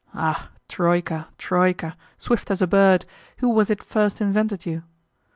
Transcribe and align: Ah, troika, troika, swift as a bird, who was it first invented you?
Ah, 0.15 0.49
troika, 0.67 1.27
troika, 1.37 1.95
swift 2.17 2.49
as 2.49 2.59
a 2.59 2.65
bird, 2.65 3.05
who 3.37 3.47
was 3.47 3.69
it 3.69 3.83
first 3.83 4.19
invented 4.19 4.65
you? 4.65 4.81